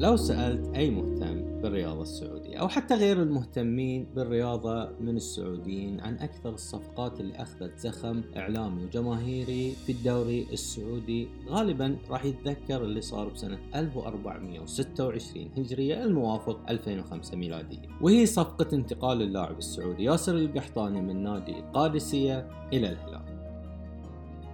لو 0.00 0.16
سألت 0.16 0.76
أي 0.76 0.90
مهتم 0.90 1.60
بالرياضة 1.60 2.02
السعودية 2.02 2.56
أو 2.56 2.68
حتى 2.68 2.94
غير 2.94 3.22
المهتمين 3.22 4.06
بالرياضة 4.14 4.88
من 5.00 5.16
السعوديين 5.16 6.00
عن 6.00 6.18
أكثر 6.18 6.50
الصفقات 6.50 7.20
اللي 7.20 7.34
أخذت 7.34 7.78
زخم 7.78 8.22
إعلامي 8.36 8.84
وجماهيري 8.84 9.70
في 9.86 9.92
الدوري 9.92 10.46
السعودي 10.52 11.28
غالبا 11.48 11.96
راح 12.10 12.24
يتذكر 12.24 12.84
اللي 12.84 13.00
صار 13.00 13.28
بسنة 13.28 13.58
1426 13.74 15.48
هجرية 15.56 16.04
الموافق 16.04 16.60
2005 16.70 17.36
ميلادية. 17.36 17.88
وهي 18.00 18.26
صفقة 18.26 18.66
انتقال 18.72 19.22
اللاعب 19.22 19.58
السعودي 19.58 20.04
ياسر 20.04 20.36
القحطاني 20.36 21.00
من 21.00 21.22
نادي 21.22 21.58
القادسية 21.58 22.48
إلى 22.72 22.88
الهلال. 22.88 23.19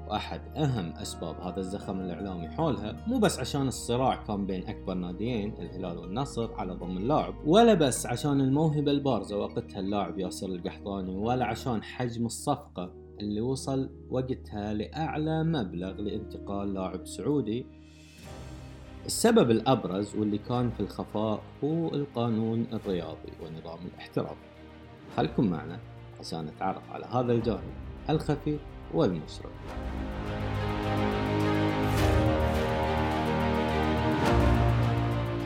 واحد 0.09 0.41
اهم 0.57 0.93
اسباب 0.93 1.41
هذا 1.41 1.61
الزخم 1.61 2.00
الاعلامي 2.00 2.49
حولها 2.49 3.04
مو 3.07 3.18
بس 3.18 3.39
عشان 3.39 3.68
الصراع 3.68 4.17
كان 4.17 4.46
بين 4.46 4.68
اكبر 4.68 4.94
ناديين 4.94 5.54
الهلال 5.58 5.98
والنصر 5.98 6.54
على 6.54 6.72
ضم 6.72 6.96
اللاعب 6.96 7.35
ولا 7.46 7.75
بس 7.75 8.07
عشان 8.07 8.40
الموهبة 8.40 8.90
البارزة 8.90 9.39
وقتها 9.39 9.81
اللاعب 9.81 10.18
ياسر 10.18 10.46
القحطاني 10.46 11.17
ولا 11.17 11.45
عشان 11.45 11.82
حجم 11.82 12.26
الصفقة 12.26 12.93
اللي 13.21 13.40
وصل 13.40 13.90
وقتها 14.11 14.75
لأعلى 14.75 15.45
مبلغ 15.45 15.93
لانتقال 15.93 16.75
لاعب 16.75 17.07
سعودي. 17.07 17.67
السبب 19.07 19.50
الأبرز 19.50 20.17
واللي 20.17 20.39
كان 20.39 20.70
في 20.70 20.81
الخفاء 20.81 21.43
هو 21.64 21.89
القانون 21.89 22.67
الرياضي 22.73 23.32
ونظام 23.43 23.79
الاحتراف. 23.95 24.36
خلكم 25.17 25.50
معنا 25.50 25.79
عشان 26.20 26.46
نتعرف 26.46 26.90
على 26.90 27.07
هذا 27.07 27.32
الجانب 27.32 27.75
الخفي 28.11 28.59
والمشرق 28.95 29.50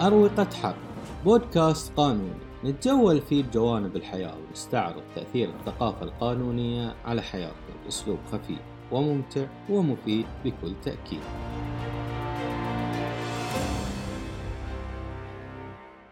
أروقة 0.02 0.50
حق 0.62 0.76
بودكاست 1.24 1.92
قانوني 1.96 2.50
نتجول 2.64 3.20
فيه 3.20 3.42
بجوانب 3.42 3.96
الحياة 3.96 4.34
ونستعرض 4.38 5.02
تأثير 5.14 5.48
الثقافة 5.48 6.02
القانونية 6.02 6.94
على 7.04 7.22
حياتنا 7.22 7.84
بأسلوب 7.84 8.18
خفيف 8.32 8.60
وممتع 8.92 9.46
ومفيد 9.70 10.26
بكل 10.44 10.74
تأكيد. 10.82 11.20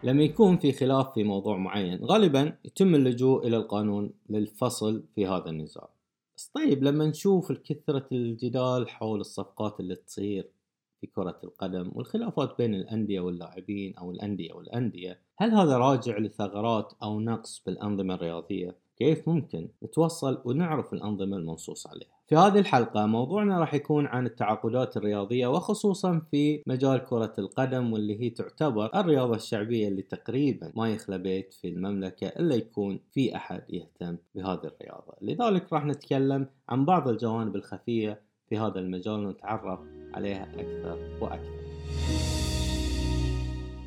لما 0.03 0.23
يكون 0.23 0.57
في 0.57 0.71
خلاف 0.71 1.13
في 1.13 1.23
موضوع 1.23 1.57
معين 1.57 1.99
غالبا 2.05 2.57
يتم 2.65 2.95
اللجوء 2.95 3.47
إلى 3.47 3.57
القانون 3.57 4.11
للفصل 4.29 5.03
في 5.15 5.27
هذا 5.27 5.49
النزاع 5.49 5.89
طيب 6.53 6.83
لما 6.83 7.05
نشوف 7.05 7.51
كثرة 7.51 8.07
الجدال 8.11 8.89
حول 8.89 9.19
الصفقات 9.19 9.79
اللي 9.79 9.95
تصير 9.95 10.51
في 11.01 11.07
كرة 11.07 11.39
القدم 11.43 11.91
والخلافات 11.95 12.57
بين 12.57 12.75
الأندية 12.75 13.19
واللاعبين 13.19 13.97
أو 13.97 14.11
الأندية 14.11 14.53
والأندية 14.53 15.21
هل 15.37 15.51
هذا 15.51 15.77
راجع 15.77 16.17
لثغرات 16.17 16.93
أو 17.03 17.19
نقص 17.19 17.63
بالأنظمة 17.65 18.13
الرياضية؟ 18.13 18.77
كيف 18.99 19.29
ممكن 19.29 19.69
نتوصل 19.83 20.41
ونعرف 20.45 20.93
الأنظمة 20.93 21.37
المنصوص 21.37 21.87
عليها؟ 21.87 22.19
في 22.27 22.35
هذه 22.35 22.59
الحلقة 22.59 23.05
موضوعنا 23.05 23.59
راح 23.59 23.73
يكون 23.73 24.07
عن 24.07 24.25
التعاقدات 24.25 24.97
الرياضية 24.97 25.47
وخصوصا 25.47 26.21
في 26.31 26.63
مجال 26.67 27.05
كرة 27.05 27.33
القدم 27.39 27.93
واللي 27.93 28.21
هي 28.21 28.29
تعتبر 28.29 28.99
الرياضة 28.99 29.35
الشعبية 29.35 29.87
اللي 29.87 30.01
تقريبا 30.01 30.71
ما 30.75 30.89
يخلى 30.89 31.17
بيت 31.17 31.53
في 31.53 31.67
المملكة 31.67 32.27
إلا 32.27 32.55
يكون 32.55 32.99
في 33.11 33.35
أحد 33.35 33.63
يهتم 33.69 34.17
بهذه 34.35 34.63
الرياضة 34.63 35.13
لذلك 35.21 35.73
راح 35.73 35.85
نتكلم 35.85 36.47
عن 36.69 36.85
بعض 36.85 37.07
الجوانب 37.07 37.55
الخفية 37.55 38.21
في 38.49 38.57
هذا 38.57 38.79
المجال 38.79 39.25
ونتعرف 39.25 39.79
عليها 40.13 40.43
أكثر 40.43 41.17
وأكثر 41.21 41.68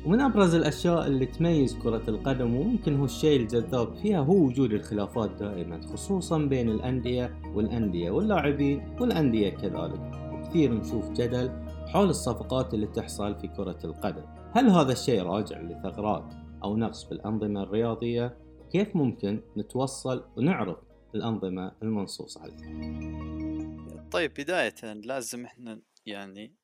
ومن 0.05 0.21
أبرز 0.21 0.55
الأشياء 0.55 1.07
اللي 1.07 1.25
تميز 1.25 1.77
كرة 1.77 2.09
القدم 2.09 2.55
وممكن 2.55 2.95
هو 2.95 3.05
الشيء 3.05 3.39
الجذاب 3.39 3.95
فيها 3.95 4.19
هو 4.19 4.35
وجود 4.35 4.73
الخلافات 4.73 5.29
دائما 5.29 5.81
خصوصا 5.81 6.37
بين 6.37 6.69
الأندية 6.69 7.41
والأندية 7.53 8.11
واللاعبين 8.11 8.95
والأندية 8.99 9.49
كذلك 9.49 10.11
وكثير 10.33 10.73
نشوف 10.73 11.11
جدل 11.11 11.51
حول 11.87 12.09
الصفقات 12.09 12.73
اللي 12.73 12.87
تحصل 12.87 13.39
في 13.39 13.47
كرة 13.47 13.79
القدم 13.83 14.23
هل 14.51 14.69
هذا 14.69 14.91
الشيء 14.91 15.23
راجع 15.23 15.61
لثغرات 15.61 16.33
أو 16.63 16.77
نقص 16.77 17.03
بالأنظمة 17.03 17.63
الرياضية؟ 17.63 18.37
كيف 18.71 18.95
ممكن 18.95 19.41
نتوصل 19.57 20.25
ونعرف 20.37 20.77
الأنظمة 21.15 21.71
المنصوص 21.83 22.37
عليها؟ 22.37 22.73
طيب 24.11 24.33
بداية 24.33 24.93
لازم 24.93 25.45
إحنا 25.45 25.81
يعني 26.05 26.55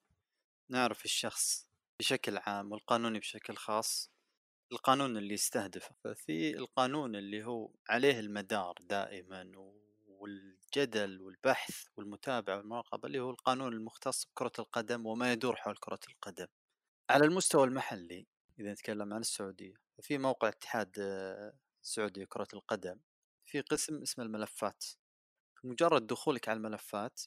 نعرف 0.69 1.05
الشخص 1.05 1.68
بشكل 1.99 2.37
عام 2.37 2.71
والقانوني 2.71 3.19
بشكل 3.19 3.55
خاص 3.55 4.11
القانون 4.71 5.17
اللي 5.17 5.33
يستهدفه. 5.33 5.95
ففي 6.03 6.57
القانون 6.57 7.15
اللي 7.15 7.45
هو 7.45 7.71
عليه 7.89 8.19
المدار 8.19 8.75
دائما 8.81 9.51
والجدل 10.07 11.21
والبحث 11.21 11.85
والمتابعة 11.97 12.57
والمراقبة 12.57 13.07
اللي 13.07 13.19
هو 13.19 13.29
القانون 13.29 13.73
المختص 13.73 14.25
بكرة 14.25 14.51
القدم 14.59 15.05
وما 15.05 15.31
يدور 15.33 15.55
حول 15.55 15.77
كرة 15.77 15.99
القدم. 16.09 16.47
على 17.09 17.25
المستوى 17.25 17.63
المحلي 17.67 18.27
إذا 18.59 18.71
نتكلم 18.71 19.13
عن 19.13 19.21
السعودية 19.21 19.75
ففي 19.97 20.17
موقع 20.17 20.47
اتحاد 20.47 20.95
السعودي 21.83 22.23
لكرة 22.23 22.47
القدم 22.53 22.99
في 23.45 23.61
قسم 23.61 24.01
اسمه 24.01 24.25
الملفات. 24.25 24.85
مجرد 25.63 26.07
دخولك 26.07 26.49
على 26.49 26.57
الملفات 26.57 27.21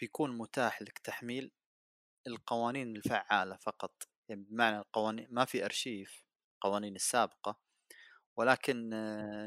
بيكون 0.00 0.38
متاح 0.38 0.82
لك 0.82 0.98
تحميل 0.98 1.50
القوانين 2.26 2.96
الفعالة 2.96 3.56
فقط. 3.56 3.92
يعني 4.28 4.42
بمعنى 4.50 4.78
القوانين 4.78 5.26
ما 5.30 5.44
في 5.44 5.64
أرشيف 5.64 6.24
قوانين 6.60 6.96
السابقة 6.96 7.58
ولكن 8.36 8.90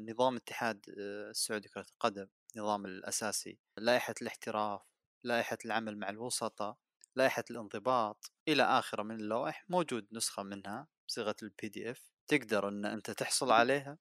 نظام 0.09 0.35
اتحاد 0.35 0.85
السعودي 1.29 1.69
كرة 1.69 1.85
القدم 1.91 2.27
نظام 2.57 2.85
الأساسي 2.85 3.59
لائحة 3.77 4.13
الاحتراف 4.21 4.81
لائحة 5.23 5.57
العمل 5.65 5.97
مع 5.97 6.09
الوسطاء 6.09 6.77
لائحة 7.15 7.43
الانضباط 7.51 8.31
إلى 8.47 8.63
آخره 8.63 9.03
من 9.03 9.15
اللوائح 9.15 9.65
موجود 9.69 10.07
نسخة 10.11 10.43
منها 10.43 10.87
بصيغة 11.07 11.35
ال 11.43 11.69
PDF 11.69 12.11
تقدر 12.27 12.67
أن 12.67 12.85
أنت 12.85 13.11
تحصل 13.11 13.51
عليها 13.51 13.97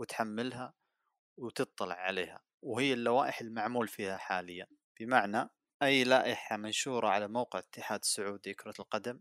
وتحملها 0.00 0.74
وتطلع 1.38 1.94
عليها 1.94 2.40
وهي 2.62 2.92
اللوائح 2.92 3.40
المعمول 3.40 3.88
فيها 3.88 4.16
حاليا. 4.16 4.66
بمعنى 5.00 5.50
أي 5.82 6.04
لائحة 6.04 6.56
منشورة 6.56 7.08
على 7.08 7.28
موقع 7.28 7.58
الاتحاد 7.58 8.00
السعودي 8.00 8.54
كرة 8.54 8.74
القدم 8.80 9.20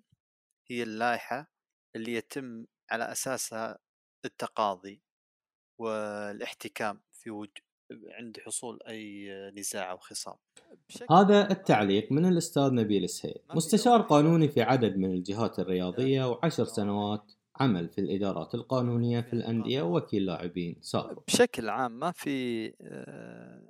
هي 0.70 0.84
اللائحة 0.84 1.52
اللي 1.96 2.14
يتم 2.14 2.66
على 2.92 3.12
أساسها 3.12 3.78
التقاضي 4.26 5.02
والاحتكام 5.80 7.02
في 7.12 7.30
وج... 7.30 7.50
عند 7.92 8.40
حصول 8.40 8.80
أي 8.88 9.30
نزاع 9.56 9.92
أو 9.92 9.98
خصام. 9.98 10.36
هذا 11.12 11.52
التعليق 11.52 12.12
من 12.12 12.26
الأستاذ 12.26 12.74
نبيل 12.74 13.04
السهيل. 13.04 13.40
مستشار 13.50 14.02
قانوني 14.02 14.50
في 14.50 14.62
عدد 14.62 14.98
من 14.98 15.12
الجهات 15.12 15.60
الرياضية 15.60 16.30
وعشر 16.30 16.66
سنوات 16.66 17.32
عمل 17.60 17.90
في 17.90 18.02
الإدارات 18.02 18.56
القانونية 18.56 19.22
في 19.22 19.34
الأندية 19.34 19.82
ووكيل 19.82 20.26
لاعبين 20.26 20.78
سابق. 20.82 21.24
بشكل 21.28 21.70
عام 21.70 21.92
ما 22.00 22.12
في 22.12 22.68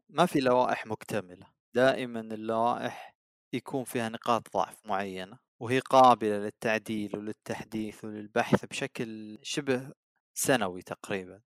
ما 0.09 0.25
في 0.25 0.39
لوائح 0.39 0.87
مكتملة. 0.87 1.54
دائما 1.75 2.19
اللوائح 2.19 3.15
يكون 3.53 3.83
فيها 3.83 4.09
نقاط 4.09 4.53
ضعف 4.53 4.85
معينة 4.85 5.39
وهي 5.59 5.79
قابلة 5.79 6.37
للتعديل 6.37 7.17
وللتحديث 7.17 8.05
وللبحث 8.05 8.65
بشكل 8.65 9.39
شبه 9.43 9.91
سنوي 10.33 10.81
تقريبا. 10.81 11.41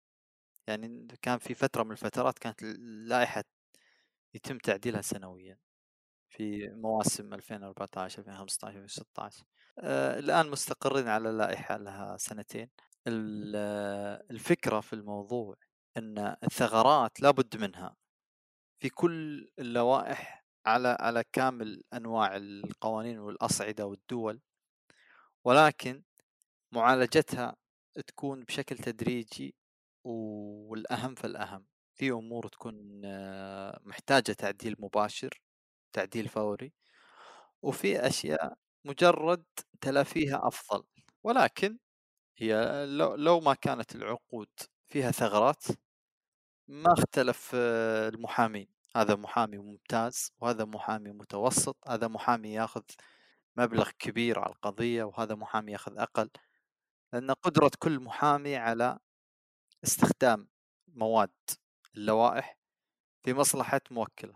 يعني 0.67 1.07
كان 1.22 1.38
في 1.38 1.53
فترة 1.53 1.84
من 1.84 1.91
الفترات 1.91 2.40
كانت 2.40 2.63
اللائحة 2.63 3.44
يتم 4.34 4.57
تعديلها 4.57 5.01
سنويا 5.01 5.57
في 6.29 6.69
مواسم 6.69 7.34
2014 7.34 8.20
2015 8.20 8.78
2016 8.78 9.43
آه 9.79 10.20
الآن 10.20 10.49
مستقرين 10.49 11.08
على 11.08 11.29
لائحة 11.32 11.78
لها 11.78 12.17
سنتين. 12.17 12.70
الفكرة 14.32 14.79
في 14.79 14.93
الموضوع 14.93 15.55
أن 15.97 16.35
الثغرات 16.43 17.22
لابد 17.22 17.58
منها. 17.58 17.96
في 18.79 18.90
كل 18.90 19.49
اللوائح 19.59 20.46
على 20.66 20.97
على 20.99 21.23
كامل 21.34 21.84
أنواع 21.93 22.35
القوانين 22.37 23.20
والأصعدة 23.20 23.85
والدول 23.85 24.41
ولكن 25.46 26.03
معالجتها 26.73 27.55
تكون 28.08 28.43
بشكل 28.43 28.78
تدريجي 28.78 29.55
والأهم 30.05 31.16
فالأهم. 31.16 31.67
في 31.96 32.11
أمور 32.11 32.47
تكون 32.47 33.02
آه، 33.05 33.79
محتاجة 33.84 34.31
تعديل 34.34 34.76
مباشر 34.79 35.41
تعديل 35.93 36.28
فوري 36.29 36.73
وفي 37.64 38.08
أشياء 38.08 38.58
مجرد 38.85 39.46
تلافيها 39.82 40.47
أفضل. 40.47 40.84
ولكن 41.23 41.79
هي 42.37 42.85
لو, 42.87 43.16
لو 43.16 43.40
ما 43.40 43.53
كانت 43.53 43.96
العقود 43.96 44.49
فيها 44.87 45.11
ثغرات 45.11 45.66
ما 46.70 46.94
اختلف 46.94 47.52
آه، 47.56 48.10
المحامين 48.10 48.68
هذا 48.96 49.16
محامي 49.16 49.58
ممتاز 49.58 50.32
وهذا 50.42 50.66
محامي 50.66 51.12
متوسط 51.12 51.78
هذا 51.88 52.08
محامي 52.08 52.54
ياخذ 52.54 52.82
مبلغ 53.58 53.90
كبير 54.00 54.40
على 54.40 54.54
القضية 54.54 55.04
وهذا 55.04 55.36
محامي 55.36 55.72
ياخذ 55.72 55.98
أقل. 55.98 56.30
أن 57.14 57.32
قدرة 57.32 57.72
كل 57.80 58.00
محامي 58.00 58.56
على 58.56 59.00
استخدام 59.84 60.48
مواد 60.88 61.30
اللوائح 61.96 62.58
في 63.24 63.34
مصلحة 63.34 63.82
موكلة. 63.92 64.34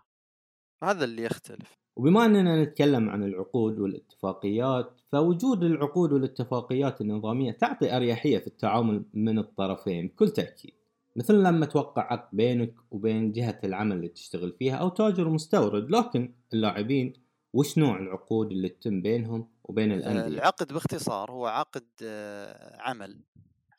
هذا 0.83 1.03
اللي 1.03 1.23
يختلف. 1.23 1.77
وبما 1.95 2.25
أننا 2.25 2.63
نتكلم 2.63 3.09
عن 3.09 3.23
العقود 3.23 3.79
والاتفاقيات 3.79 5.01
فوجود 5.11 5.63
العقود 5.63 6.13
والاتفاقيات 6.13 7.01
النظامية 7.01 7.51
تعطي 7.51 7.97
أريحية 7.97 8.37
في 8.37 8.47
التعامل 8.47 9.05
من 9.13 9.39
الطرفين 9.39 10.07
بكل 10.07 10.29
تأكيد. 10.29 10.82
مثل 11.15 11.33
لما 11.33 11.65
توقع 11.65 12.13
عقد 12.13 12.35
بينك 12.35 12.75
وبين 12.91 13.31
جهة 13.31 13.59
العمل 13.63 13.95
اللي 13.95 14.07
تشتغل 14.07 14.55
فيها 14.59 14.75
أو 14.75 14.89
تاجر 14.89 15.29
مستورد 15.29 15.91
لكن 15.91 16.35
اللاعبين 16.53 17.13
وش 17.53 17.77
نوع 17.77 17.99
العقود 17.99 18.51
اللي 18.51 18.69
تتم 18.69 19.01
بينهم 19.01 19.51
وبين 19.63 19.91
الأندية؟ 19.91 20.27
العقد 20.27 20.73
باختصار 20.73 21.31
هو 21.31 21.47
عقد 21.47 21.87
آه، 22.03 22.81
عمل 22.81 23.23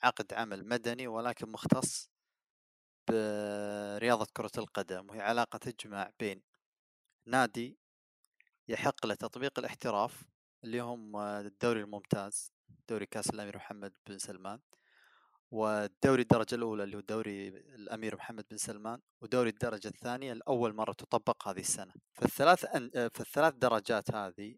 عقد 0.02 0.32
عمل 0.32 0.69
مدني 0.69 1.06
ولكن 1.06 1.52
مختص 1.52 2.10
برياضة 3.08 4.26
كرة 4.32 4.50
القدم 4.58 5.10
وهي 5.10 5.20
علاقة 5.20 5.56
تجمع 5.56 6.10
بين 6.20 6.42
نادي 7.26 7.78
يحق 8.69 9.06
له 9.06 9.14
تطبيق 9.14 9.58
الاحتراف 9.58 10.25
اللي 10.64 10.81
هم 10.81 11.16
الدوري 11.16 11.81
الممتاز 11.81 12.52
دوري 12.88 13.06
كأس 13.06 13.31
الأمير 13.31 13.56
محمد 13.56 13.92
بن 14.06 14.19
سلمان 14.19 14.60
والدوري 15.55 16.23
الدرجة 16.23 16.55
الأولى 16.55 16.85
اللي 16.85 16.97
هو 16.97 17.01
دوري 17.01 17.49
الأمير 17.49 18.17
محمد 18.17 18.45
بن 18.51 18.56
سلمان 18.56 19.01
ودوري 19.21 19.51
الدرجة 19.51 19.89
الثانية 19.89 20.33
لأول 20.33 20.75
مرة 20.75 20.93
تطبق 20.93 21.49
هذه 21.49 21.61
السنة. 21.61 21.93
فالثلاث 22.12 22.65
أن... 22.65 22.91
فالثلاث 23.15 23.55
درجات 23.55 24.15
هذه 24.15 24.56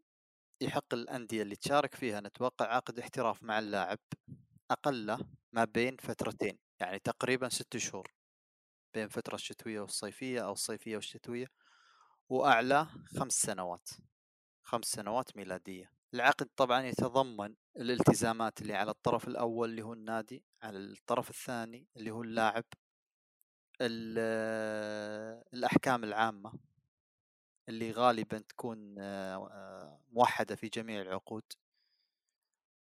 يحق 0.61 0.95
الأندية 0.95 1.43
اللي 1.43 1.57
تشارك 1.57 1.95
فيها 1.95 2.19
أن 2.19 2.33
توقع 2.33 2.75
عقد 2.77 2.99
احتراف 2.99 3.43
مع 3.43 3.59
اللاعب 3.59 3.99
أقله 4.71 5.19
ما 5.53 5.65
بين 5.65 5.97
فترتين 5.97 6.59
يعني 6.81 6.99
تقريبا 6.99 7.49
ست 7.49 7.77
شهور 7.77 8.15
بين 8.95 9.05
الفترة 9.05 9.35
الشتوية 9.35 9.81
والصيفية 9.81 10.41
أو 10.41 10.53
الصيفية 10.53 10.97
والشتوية 10.97 11.47
وأعلى 12.29 12.87
خمس 13.19 13.43
سنوات 13.43 13.89
خمس 14.63 14.85
سنوات 14.85 15.37
ميلادية. 15.37 15.96
العقد 16.15 16.49
طبعا 16.57 16.83
يتضمن 16.83 17.55
الالتزامات 17.77 18.63
اللي 18.63 18.75
على 18.75 18.91
الطرف 18.91 19.29
الأول 19.29 19.71
اللي 19.71 19.83
هو 19.83 19.93
النادي 19.93 20.45
على 20.63 20.79
الطرف 20.79 21.31
الثاني 21.31 21.87
اللي 21.97 22.11
هو 22.11 22.23
اللاعب 22.23 22.65
الأحكام 25.55 26.05
العامة 26.05 26.53
اللي 27.69 27.91
غالبا 27.91 28.39
تكون 28.39 28.95
آه، 28.99 30.01
موحدة 30.09 30.57
في 30.57 30.69
جميع 30.69 31.03
العقود. 31.03 31.45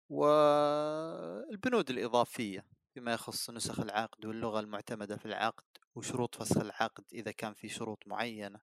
والبنود 0.10 1.90
الإضافية 1.90 2.66
فيما 2.94 3.14
يخص 3.14 3.50
نسخ 3.50 3.80
العقد 3.80 4.26
واللغة 4.26 4.60
المعتمدة 4.60 5.18
في 5.18 5.26
العقد 5.26 5.64
وشروط 5.96 6.36
فسخ 6.36 6.58
العقد 6.58 7.06
إذا 7.14 7.32
كان 7.32 7.54
في 7.54 7.70
شروط 7.70 8.08
معينة. 8.08 8.60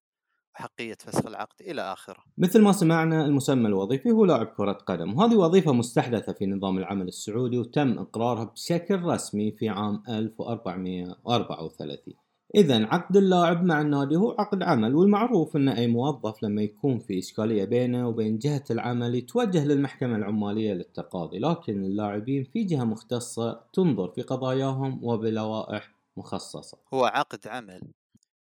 حقية 0.54 0.96
فسخ 1.00 1.26
العقد 1.26 1.60
إلى 1.60 1.82
آخره. 1.82 2.24
مثل 2.38 2.62
ما 2.62 2.72
سمعنا 2.72 3.26
المسمى 3.26 3.68
الوظيفي 3.68 4.10
هو 4.10 4.24
لاعب 4.24 4.46
كرة 4.46 4.72
قدم 4.72 5.18
وهذه 5.18 5.36
وظيفة 5.36 5.72
مستحدثة 5.72 6.32
في 6.32 6.46
نظام 6.46 6.78
العمل 6.78 7.08
السعودي 7.08 7.58
وتم 7.58 7.98
إقرارها 7.98 8.44
بشكل 8.44 9.02
رسمي 9.02 9.52
في 9.52 9.68
عام 9.68 10.02
1434 10.08 12.14
إذا 12.54 12.86
عقد 12.86 13.16
اللاعب 13.16 13.64
مع 13.64 13.80
النادي 13.80 14.16
هو 14.16 14.36
عقد 14.38 14.62
عمل 14.62 14.94
والمعروف 14.94 15.56
أن 15.56 15.68
أي 15.68 15.86
موظف 15.86 16.42
لما 16.42 16.62
يكون 16.62 16.98
في 16.98 17.18
إشكالية 17.18 17.64
بينه 17.64 18.08
وبين 18.08 18.38
جهة 18.38 18.64
العمل 18.70 19.14
يتوجه 19.14 19.64
للمحكمة 19.64 20.16
العمالية 20.16 20.72
للتقاضي 20.72 21.38
لكن 21.38 21.84
اللاعبين 21.84 22.44
في 22.44 22.64
جهة 22.64 22.84
مختصة 22.84 23.60
تنظر 23.72 24.08
في 24.08 24.22
قضاياهم 24.22 25.04
وبلوائح 25.04 25.94
مخصصة. 26.16 26.78
هو 26.94 27.04
عقد 27.04 27.46
عمل 27.46 27.80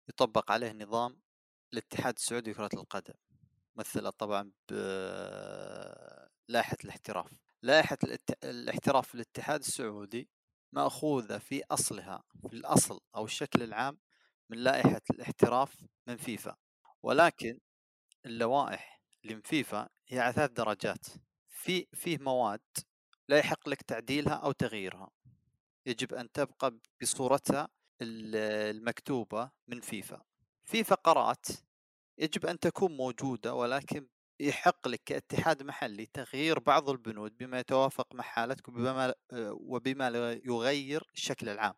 يطبق 0.10 0.52
عليه 0.52 0.72
نظام 0.72 1.16
الاتحاد 1.74 2.16
السعودي 2.16 2.52
لكرة 2.52 2.70
القدم 2.74 3.14
مثل 3.76 4.12
طبعا 4.12 4.52
بلائحة 4.70 5.98
الاحتراف. 6.84 7.32
لائحة 7.62 7.98
الاحتراف 8.44 9.08
في 9.08 9.16
الاتحاد 9.16 9.60
السعودي 9.60 10.30
مأخوذة 10.74 11.38
في 11.38 11.64
أصلها 11.72 12.24
في 12.50 12.54
الأصل 12.54 13.00
أو 13.16 13.26
الشكل 13.26 13.64
العام 13.64 13.98
من 14.50 14.58
لائحة 14.58 15.02
الاحتراف 15.10 15.86
من 16.08 16.18
فيفا. 16.18 16.56
ولكن 17.04 17.60
اللوائح 18.26 19.02
اللي 19.24 19.36
من 19.36 19.42
فيفا 19.42 19.90
هي 20.08 20.20
على 20.20 20.34
ثلاث 20.34 20.52
درجات. 20.52 21.06
في 21.50 21.88
فيه 21.94 22.18
مواد 22.18 22.62
لا 23.30 23.38
يحق 23.38 23.70
لك 23.70 23.82
تعديلها 23.82 24.34
أو 24.34 24.52
تغييرها. 24.52 25.10
يجب 25.86 26.14
أن 26.14 26.32
تبقى 26.32 26.78
بصورتها 27.02 27.70
المكتوبة 28.02 29.52
من 29.68 29.82
فيفا. 29.82 30.22
في 30.72 30.84
فقرات 30.84 31.46
يجب 32.18 32.46
أن 32.46 32.60
تكون 32.60 32.98
موجودة 32.98 33.54
ولكن 33.54 34.08
يحق 34.40 34.88
لك 34.88 35.02
كاتحاد 35.06 35.64
محلي 35.64 36.06
تغيير 36.06 36.60
بعض 36.60 36.90
البنود 36.90 37.38
بما 37.38 37.60
يتوافق 37.60 38.16
مع 38.16 38.24
حالتك 38.24 38.68
وبما, 38.68 39.14
وبما 39.52 40.40
يغير 40.46 41.04
الشكل 41.14 41.50
العام. 41.50 41.74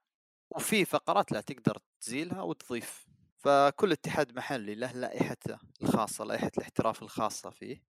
وفي 0.50 0.86
فقرات 0.86 1.32
لا 1.32 1.42
تقدر 1.42 1.78
تزيلها 2.02 2.42
وتضيف. 2.42 3.08
فكل 3.38 3.92
اتحاد 3.92 4.36
محلي 4.36 4.76
له 4.76 4.92
لائحته 4.92 5.60
الخاصة 5.82 6.26
لائحة 6.26 6.52
الاحتراف 6.58 7.04
الخاصة 7.04 7.50
فيه 7.50 7.84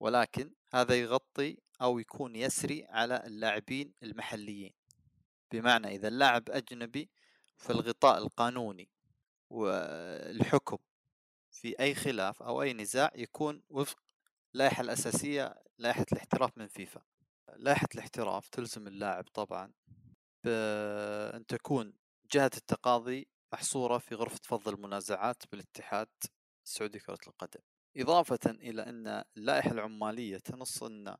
ولكن 0.00 0.54
هذا 0.74 0.94
يغطي 0.94 1.58
أو 1.82 1.98
يكون 1.98 2.36
يسري 2.36 2.86
على 2.88 3.22
اللاعبين 3.26 3.92
المحليين. 4.02 4.72
بمعنى 5.52 5.94
إذا 5.94 6.08
اللاعب 6.08 6.50
أجنبي 6.50 7.10
فالغطاء 7.56 8.18
القانوني 8.18 8.90
والحكم 9.50 10.78
في 11.50 11.80
أي 11.80 11.94
خلاف 11.94 12.42
أو 12.42 12.62
أي 12.62 12.72
نزاع 12.72 13.10
يكون 13.14 13.62
وفق 13.68 13.98
اللائحة 14.54 14.80
الأساسية 14.80 15.54
لائحة 15.78 16.06
الاحتراف 16.12 16.58
من 16.58 16.66
فيفا. 16.66 17.02
لائحة 17.56 17.88
الاحتراف 17.94 18.48
تلزم 18.48 18.86
اللاعب 18.86 19.24
طبعا 19.24 19.72
بأن 20.44 21.46
تكون 21.46 21.92
جهة 22.32 22.50
التقاضي 22.56 23.28
محصورة 23.52 23.98
في 23.98 24.14
غرفة 24.14 24.40
فض 24.42 24.68
المنازعات 24.68 25.42
بالاتحاد 25.52 26.08
السعودي 26.66 26.98
كرة 26.98 27.18
القدم. 27.26 27.60
إضافة 27.96 28.50
إلى 28.50 28.82
أن 28.82 29.24
اللائحة 29.36 29.70
العمالية 29.70 30.38
تنص 30.38 30.82
أن 30.82 31.16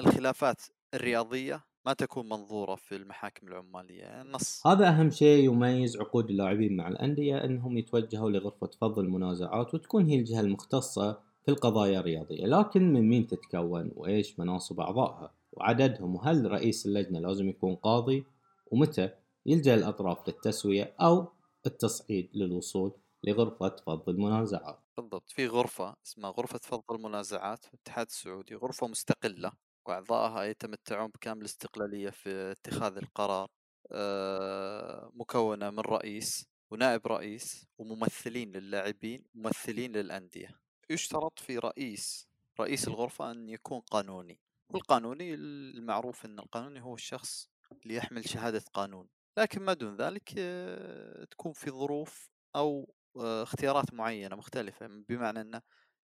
الخلافات 0.00 0.62
الرياضية 0.94 1.64
ما 1.86 1.92
تكون 1.92 2.28
منظورة 2.28 2.74
في 2.74 2.96
المحاكم 2.96 3.48
العمالية 3.48 4.02
يعني 4.02 4.30
نص 4.30 4.66
هذا 4.66 4.88
أهم 4.88 5.10
شيء 5.10 5.44
يميز 5.44 5.96
عقود 5.96 6.30
اللاعبين 6.30 6.76
مع 6.76 6.88
الأندية 6.88 7.44
أنهم 7.44 7.78
يتوجهوا 7.78 8.30
لغرفة 8.30 8.70
فض 8.80 8.98
المنازعات 8.98 9.74
وتكون 9.74 10.04
هي 10.06 10.16
الجهة 10.16 10.40
المختصة 10.40 11.12
في 11.44 11.50
القضايا 11.50 12.00
الرياضية. 12.00 12.46
لكن 12.46 12.92
من 12.92 13.08
مين 13.08 13.26
تتكون 13.26 13.90
وإيش 13.96 14.38
مناصب 14.40 14.80
أعضائها 14.80 15.34
وعددهم؟ 15.52 16.14
وهل 16.14 16.50
رئيس 16.50 16.86
اللجنة 16.86 17.18
لازم 17.20 17.48
يكون 17.48 17.74
قاضي؟ 17.74 18.24
ومتى 18.66 19.10
يلجأ 19.46 19.74
الأطراف 19.74 20.28
للتسوية 20.28 20.94
أو 21.00 21.32
التصعيد 21.66 22.30
للوصول 22.34 22.92
لغرفة 23.24 23.76
فض 23.86 24.08
المنازعات؟ 24.08 24.78
بالضبط 24.96 25.30
في 25.30 25.46
غرفة 25.46 25.96
اسمها 26.06 26.30
غرفة 26.30 26.58
فض 26.58 26.82
المنازعات 26.90 27.64
في 27.64 27.74
الاتحاد 27.74 28.06
السعودي 28.06 28.54
غرفة 28.54 28.86
مستقلة. 28.86 29.52
وأعضائها 29.88 30.42
يتمتعون 30.44 31.08
بكامل 31.08 31.40
الاستقلالية 31.40 32.10
في 32.10 32.50
اتخاذ 32.50 32.96
القرار 32.96 33.48
آه، 33.92 35.10
مكونة 35.14 35.70
من 35.70 35.80
رئيس 35.80 36.46
ونائب 36.70 37.06
رئيس 37.06 37.66
وممثلين 37.78 38.52
للاعبين 38.52 39.24
ممثلين 39.34 39.92
للأندية. 39.92 40.60
يشترط 40.90 41.38
في 41.38 41.58
رئيس 41.58 42.28
رئيس 42.60 42.88
الغرفة 42.88 43.30
أن 43.30 43.48
يكون 43.48 43.80
قانوني 43.80 44.40
والقانوني 44.72 45.34
المعروف 45.34 46.24
أن 46.24 46.38
القانوني 46.38 46.82
هو 46.82 46.94
الشخص 46.94 47.50
اللي 47.82 47.94
يحمل 47.94 48.28
شهادة 48.28 48.62
قانون. 48.72 49.08
لكن 49.38 49.62
ما 49.62 49.72
دون 49.72 49.96
ذلك 49.96 50.34
آه، 50.38 51.24
تكون 51.24 51.52
في 51.52 51.70
ظروف 51.70 52.30
أو 52.56 52.94
آه، 53.16 53.42
اختيارات 53.42 53.94
معينة 53.94 54.36
مختلفة 54.36 54.86
بمعنى 54.86 55.40
أنه 55.40 55.62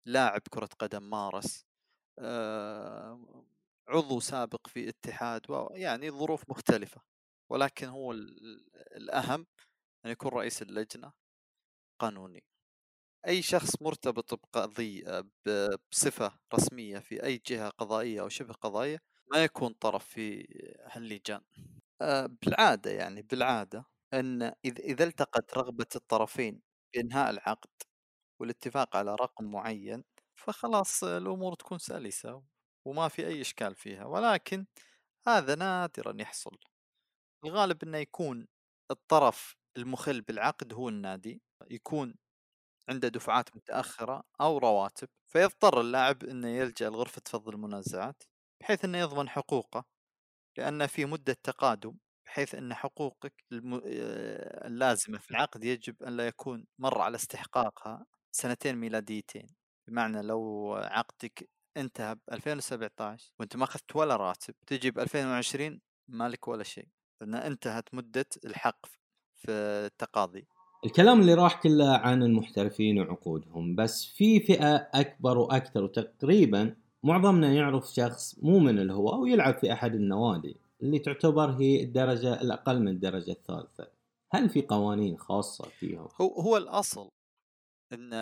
لاعب 0.05 0.41
كرة 0.49 0.69
قدم 0.79 1.09
مارس 1.09 1.65
عضو 3.91 4.19
سابق 4.19 4.67
في 4.67 4.89
اتحاد 4.89 5.41
يعني 5.71 6.11
ظروف 6.11 6.49
مختلفة 6.49 7.01
ولكن 7.51 7.87
هو 7.87 8.11
الأهم 8.97 9.47
أن 10.05 10.11
يكون 10.11 10.31
رئيس 10.31 10.61
اللجنة 10.61 11.13
قانوني. 12.01 12.43
أي 13.27 13.41
شخص 13.41 13.81
مرتبط 13.81 14.33
بقضية 14.33 15.23
بصفة 15.91 16.39
رسمية 16.55 16.99
في 16.99 17.23
أي 17.23 17.41
جهة 17.47 17.69
قضائية 17.69 18.21
أو 18.21 18.29
شبه 18.29 18.53
قضائية 18.53 18.99
ما 19.33 19.43
يكون 19.43 19.73
طرف 19.73 20.05
في 20.05 20.47
هاللجان. 20.91 21.41
آه، 22.01 22.25
بالعادة 22.43 22.91
يعني 22.91 23.21
بالعادة 23.21 23.85
أن 24.13 24.53
إذا 24.65 25.03
التقت 25.05 25.57
رغبة 25.57 25.87
الطرفين 25.95 26.61
بإنهاء 26.93 27.29
العقد 27.31 27.69
والاتفاق 28.41 28.95
على 28.97 29.15
رقم 29.15 29.45
معين 29.51 30.03
فخلاص 30.35 31.03
الأمور 31.03 31.55
تكون 31.55 31.77
سلسة 31.79 32.43
وما 32.85 33.07
في 33.07 33.27
أي 33.27 33.41
إشكال 33.41 33.75
فيها 33.75 34.05
ولكن 34.05 34.65
هذا 35.27 35.55
نادرا 35.55 36.21
يحصل 36.21 36.57
الغالب 37.45 37.83
إنه 37.83 37.97
يكون 37.97 38.47
الطرف 38.91 39.55
المخل 39.77 40.21
بالعقد 40.21 40.73
هو 40.73 40.89
النادي 40.89 41.41
يكون 41.71 42.15
عنده 42.89 43.07
دفعات 43.07 43.55
متأخرة 43.55 44.23
أو 44.41 44.57
رواتب 44.57 45.09
فيضطر 45.27 45.81
اللاعب 45.81 46.23
أنه 46.23 46.47
يلجأ 46.47 46.89
لغرفة 46.89 47.21
فض 47.29 47.49
المنازعات 47.49 48.23
بحيث 48.61 48.85
أنه 48.85 48.97
يضمن 48.97 49.29
حقوقه 49.29 49.85
لأن 50.57 50.87
في 50.87 51.05
مدة 51.05 51.37
تقادم 51.43 51.97
بحيث 52.25 52.55
أن 52.55 52.73
حقوقك. 52.73 53.33
آه، 53.53 54.67
اللازمة 54.67 55.17
في 55.17 55.31
العقد 55.31 55.63
يجب 55.63 56.03
أن 56.03 56.17
لا 56.17 56.27
يكون 56.27 56.65
مر 56.79 57.01
على 57.01 57.15
استحقاقها 57.15 58.05
سنتين 58.31 58.75
ميلاديتين 58.75 59.55
بمعنى 59.87 60.21
لو 60.21 60.73
عقدك 60.75 61.49
انتهى 61.77 62.15
ب 62.15 62.19
2017 62.31 63.33
وأنت 63.39 63.55
ما 63.55 63.63
أخذت 63.63 63.95
ولا 63.95 64.15
راتب 64.15 64.53
تجي 64.67 64.91
ب 64.91 64.99
2020 64.99 65.81
مالك 66.07 66.47
ولا 66.47 66.63
شيء 66.63 66.87
لأن 67.21 67.35
انتهت 67.35 67.93
مدة 67.93 68.25
الحق 68.45 68.85
في 69.35 69.51
التقاضي 69.51 70.47
الكلام 70.85 71.21
اللي 71.21 71.33
راح 71.33 71.61
كله 71.61 71.97
عن 71.97 72.23
المحترفين 72.23 72.99
وعقودهم 72.99 73.75
بس 73.75 74.05
في 74.05 74.39
فئة 74.39 74.75
أكبر 74.75 75.37
وأكثر 75.37 75.83
وتقريبا 75.83 76.75
معظمنا 77.03 77.53
يعرف 77.53 77.93
شخص 77.93 78.39
مو 78.43 78.59
من 78.59 78.79
الهواة 78.79 79.19
ويلعب 79.19 79.57
في 79.57 79.73
أحد 79.73 79.95
النوادي 79.95 80.57
اللي 80.81 80.99
تعتبر 80.99 81.49
هي 81.49 81.83
الدرجة 81.83 82.41
الأقل 82.41 82.79
من 82.79 82.87
الدرجة 82.87 83.31
الثالثة 83.31 83.87
هل 84.31 84.49
في 84.49 84.61
قوانين 84.61 85.17
خاصة 85.17 85.69
فيهم؟ 85.69 86.07
هو 86.21 86.41
هو 86.41 86.57
الأصل 86.57 87.09
أن 87.93 88.13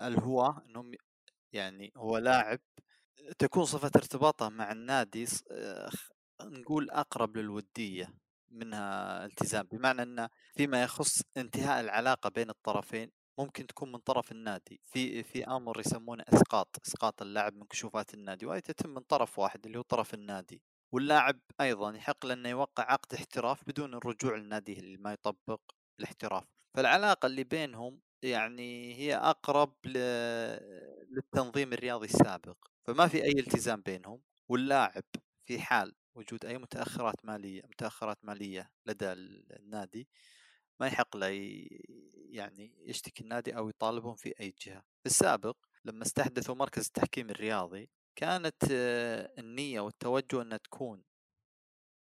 الهواة 0.00 0.62
أنهم 0.68 0.90
يعني 1.52 1.92
هو 1.96 2.18
لاعب 2.18 2.60
تكون 3.38 3.64
صفة 3.64 3.90
ارتباطه 3.96 4.48
مع 4.48 4.72
النادي 4.72 5.26
نقول 6.42 6.90
أقرب 6.90 7.36
للودية 7.36 8.14
منها 8.50 9.24
التزام. 9.24 9.66
بمعنى 9.66 10.02
أن 10.02 10.28
فيما 10.56 10.82
يخص 10.82 11.22
انتهاء 11.36 11.80
العلاقة 11.80 12.30
بين 12.30 12.50
الطرفين 12.50 13.10
ممكن 13.38 13.66
تكون 13.66 13.92
من 13.92 13.98
طرف 13.98 14.32
النادي. 14.32 14.80
في 14.84 15.22
في 15.22 15.44
أمر 15.46 15.80
يسمونه 15.80 16.24
إسقاط 16.28 16.76
إسقاط 16.86 17.22
اللاعب 17.22 17.54
من 17.54 17.66
كشوفات 17.66 18.14
النادي 18.14 18.46
وهي 18.46 18.60
تتم 18.60 18.90
من 18.90 19.00
طرف 19.00 19.38
واحد 19.38 19.66
اللي 19.66 19.78
هو 19.78 19.82
طرف 19.82 20.14
النادي. 20.14 20.62
واللاعب 20.92 21.40
أيضا 21.60 21.96
يحق 21.96 22.26
له 22.26 22.34
انه 22.34 22.48
يوقع 22.48 22.92
عقد 22.92 23.14
احتراف 23.14 23.64
بدون 23.66 23.94
الرجوع 23.94 24.36
للنادي 24.36 24.78
اللي 24.78 24.96
ما 24.96 25.12
يطبق 25.12 25.60
الاحتراف. 26.00 26.44
فالعلاقة 26.76 27.26
اللي 27.26 27.44
بينهم 27.44 28.00
يعني 28.22 28.94
هي 28.94 29.16
أقرب 29.16 29.74
للتنظيم 31.18 31.72
الرياضي 31.72 32.06
السابق 32.06 32.56
فما 32.84 33.08
في 33.08 33.24
أي 33.24 33.32
التزام 33.32 33.82
بينهم 33.82 34.22
واللاعب 34.48 35.04
في 35.46 35.60
حال 35.60 35.94
وجود 36.14 36.44
أي 36.44 36.58
متأخرات 36.58 37.24
مالية 37.24 37.62
متأخرات 37.62 38.18
مالية 38.22 38.70
لدى 38.86 39.12
النادي 39.12 40.08
ما 40.80 40.86
يحق 40.86 41.16
له 41.16 41.28
يعني 42.30 42.74
يشتكي 42.86 43.22
النادي 43.22 43.56
أو 43.56 43.68
يطالبهم 43.68 44.14
في 44.14 44.34
أي 44.40 44.54
جهة. 44.62 44.84
في 45.00 45.06
السابق 45.06 45.56
لما 45.84 46.02
استحدثوا 46.02 46.54
مركز 46.54 46.86
التحكيم 46.86 47.30
الرياضي 47.30 47.90
كانت 48.16 48.64
النية 49.38 49.80
والتوجه 49.80 50.42
أن 50.42 50.58
تكون 50.62 51.04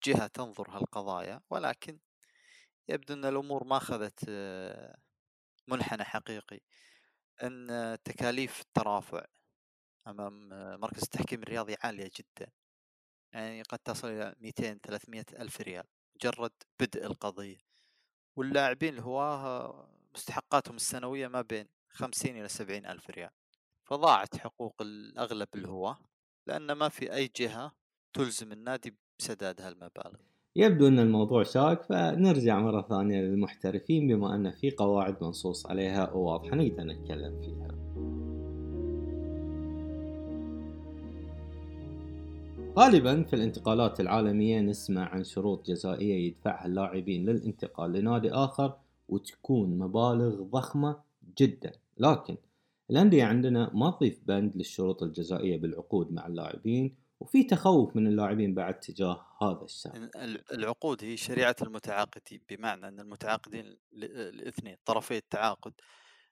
جهة 0.04 0.26
تنظر 0.26 0.70
هالقضايا 0.70 1.40
ولكن 1.50 1.98
يبدو 2.88 3.14
أن 3.14 3.24
الأمور 3.24 3.64
ما 3.64 3.76
أخذت 3.76 4.30
منحنى 5.68 6.04
حقيقي. 6.04 6.60
إن 7.42 7.98
تكاليف 8.04 8.60
الترافع 8.60 9.24
أمام 10.06 10.48
مركز 10.80 11.02
التحكيم 11.02 11.42
الرياضي 11.42 11.76
عالية 11.82 12.10
جدا. 12.16 12.52
يعني 13.32 13.62
قد 13.62 13.78
تصل 13.78 14.08
إلى 14.08 14.34
200 14.40 14.78
300 14.82 15.24
ألف 15.32 15.60
ريال 15.60 15.84
مجرد 16.16 16.52
بدء 16.80 17.06
القضية. 17.06 17.58
واللاعبين 18.36 18.94
الهواه 18.94 19.88
مستحقاتهم 20.14 20.76
السنوية 20.76 21.28
ما 21.28 21.42
بين 21.42 21.68
50 21.88 22.36
إلى 22.36 22.48
70 22.48 22.86
ألف 22.86 23.10
ريال. 23.10 23.30
فضاعت 23.84 24.36
حقوق 24.36 24.82
الأغلب 24.82 25.48
الهواه 25.54 25.98
لأن 26.46 26.72
ما 26.72 26.88
في 26.88 27.14
أي 27.14 27.30
جهة 27.36 27.72
تلزم 28.12 28.52
النادي 28.52 28.96
بسداد 29.18 29.60
هالمبالغ. 29.60 30.31
يبدو 30.56 30.88
أن 30.88 30.98
الموضوع 30.98 31.42
شاك 31.42 31.82
فنرجع 31.82 32.60
مرة 32.60 32.82
ثانية 32.82 33.20
للمحترفين 33.20 34.08
بما 34.08 34.34
أن 34.34 34.50
في 34.50 34.70
قواعد 34.70 35.16
منصوص 35.24 35.66
عليها 35.66 36.12
وواضحة 36.12 36.56
نقدر 36.56 36.84
نتكلم 36.84 37.40
فيها. 37.40 37.68
غالبا 42.78 43.22
في 43.22 43.36
الانتقالات 43.36 44.00
العالمية 44.00 44.60
نسمع 44.60 45.08
عن 45.08 45.24
شروط 45.24 45.66
جزائية 45.66 46.26
يدفعها 46.26 46.66
اللاعبين 46.66 47.24
للانتقال 47.24 47.92
لنادي 47.92 48.30
آخر 48.30 48.74
وتكون 49.08 49.78
مبالغ 49.78 50.42
ضخمة 50.42 50.96
جدا. 51.38 51.72
لكن 51.98 52.36
الأندية 52.90 53.24
عندنا 53.24 53.70
ما 53.74 53.90
تضيف 53.90 54.20
بند 54.26 54.56
للشروط 54.56 55.02
الجزائية 55.02 55.58
بالعقود 55.58 56.12
مع 56.12 56.26
اللاعبين 56.26 57.01
وفي 57.22 57.44
تخوف 57.44 57.96
من 57.96 58.06
اللاعبين 58.06 58.54
بعد 58.54 58.80
تجاه 58.80 59.26
هذا 59.42 59.62
الشان 59.64 60.10
العقود 60.52 61.04
هي 61.04 61.16
شريعة 61.16 61.56
المتعاقدين 61.62 62.40
بمعنى 62.48 62.88
أن 62.88 63.00
المتعاقدين 63.00 63.78
الاثنين 63.92 64.76
طرفي 64.84 65.16
التعاقد. 65.16 65.72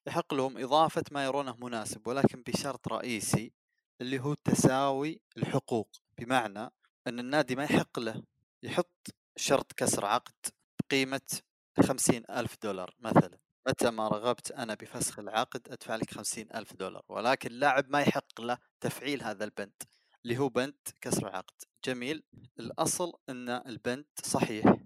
يحق 0.07 0.35
لهم 0.35 0.59
إضافة 0.59 1.03
ما 1.13 1.25
يرونه 1.25 1.57
مناسب 1.57 2.07
ولكن 2.07 2.43
بشرط 2.43 2.89
رئيسي 2.89 3.53
اللي 4.01 4.21
هو 4.21 4.35
تساوي 4.35 5.21
الحقوق 5.37 5.89
بمعنى 6.19 6.71
أن 7.07 7.19
النادي 7.19 7.57
ما 7.57 7.65
يحق 7.65 7.99
له 7.99 8.23
يحط 8.63 9.07
شرط 9.37 9.73
كسر 9.73 10.05
عقد 10.05 10.47
بقيمة 10.83 11.41
خمسين 11.81 12.23
ألف 12.31 12.57
دولار 12.63 12.95
مثلا. 13.01 13.39
متى 13.69 13.91
ما 13.91 14.09
رغبت 14.09 14.53
أنا 14.53 14.75
بفسخ 14.75 15.19
العقد 15.19 15.69
أدفع 15.69 15.97
لك 15.97 16.11
خمسين 16.11 16.49
ألف 16.55 16.75
دولار 16.75 17.05
ولكن 17.09 17.51
اللاعب 17.51 17.91
ما 17.91 18.01
يحق 18.01 18.41
له 18.41 18.59
تفعيل 18.81 19.23
هذا 19.23 19.45
البند. 19.45 19.83
اللي 20.25 20.39
هو 20.39 20.49
بند 20.49 20.75
كسر 21.00 21.29
العقد 21.29 21.55
جميل. 21.85 22.23
الأصل 22.61 23.12
أن 23.29 23.49
البند 23.49 24.05
صحيح 24.25 24.77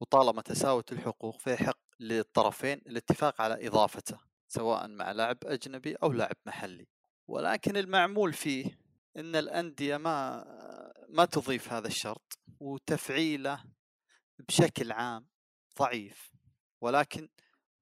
وطالما 0.00 0.42
تساوت 0.42 0.92
الحقوق 0.92 1.38
فيحق 1.38 1.78
للطرفين 2.00 2.78
الاتفاق 2.86 3.40
على 3.40 3.66
إضافته 3.66 4.18
سواء 4.48 4.88
مع 4.88 5.12
لاعب 5.12 5.38
أجنبي 5.44 5.94
أو 5.94 6.12
لاعب 6.12 6.36
محلي. 6.46 6.88
ولكن 7.28 7.76
المعمول 7.76 8.32
فيه 8.32 8.78
أن 9.16 9.36
الأندية 9.36 9.96
ما 9.96 10.44
ما 11.08 11.24
تضيف 11.24 11.72
هذا 11.72 11.88
الشرط 11.88 12.38
وتفعيله 12.60 13.64
بشكل 14.48 14.92
عام 14.92 15.26
ضعيف. 15.78 16.32
ولكن 16.80 17.28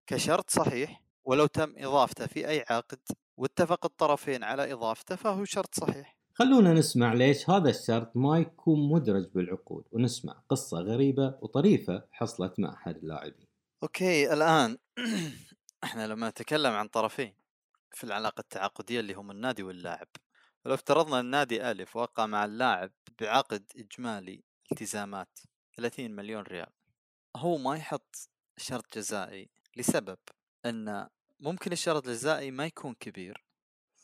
كشرط 0.07 0.51
صحيح 0.51 1.03
ولو 1.25 1.47
تم 1.47 1.75
إضافته 1.77 2.27
في 2.27 2.49
أي 2.49 2.65
عقد 2.71 3.01
واتفق 3.37 3.85
الطرفين 3.85 4.45
على 4.45 4.73
إضافته 4.73 5.17
فهو 5.17 5.45
شرط 5.45 5.75
صحيح. 5.75 6.20
خلونا 6.41 6.73
نسمع 6.73 7.13
ليش 7.13 7.51
هذا 7.51 7.71
الشرط 7.71 8.17
ما 8.17 8.39
يكون 8.39 8.89
مدرج 8.89 9.29
بالعقود 9.35 9.85
ونسمع 9.93 10.43
قصة 10.49 10.79
غريبة 10.79 11.39
وطريفة 11.41 12.05
حصلت 12.13 12.61
مع 12.61 12.73
أحد 12.75 12.97
اللاعبين. 12.97 13.47
أوكي 13.83 14.33
الآن 14.33 14.79
إحنا 15.85 16.07
لما 16.07 16.29
نتكلم 16.29 16.73
عن 16.73 16.89
طرفين 16.89 17.35
في 17.91 18.05
العلاقة 18.05 18.41
التعاقدية 18.41 19.01
اللي 19.01 19.15
هم 19.15 19.31
النادي 19.31 19.63
واللاعب 19.63 20.09
لو 20.67 20.75
افترضنا 20.75 21.21
النادي 21.21 21.71
ألف 21.71 21.97
وقع 21.97 22.27
مع 22.27 22.45
اللاعب 22.45 22.91
بعقد 23.21 23.65
إجمالي 23.77 24.43
التزامات 24.73 25.39
30 25.77 26.11
مليون 26.11 26.43
ريال 26.43 26.73
هو 27.37 27.57
ما 27.57 27.77
يحط 27.77 28.17
شرط 28.57 28.97
جزائي 28.97 29.51
لسبب 29.77 30.19
أن 30.67 31.09
ممكن 31.41 31.73
الشرط 31.73 32.07
الجزائي 32.07 32.51
ما 32.51 32.67
يكون 32.67 32.95
كبير 32.95 33.50